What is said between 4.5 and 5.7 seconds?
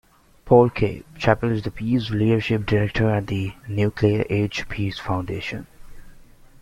Peace Foundation.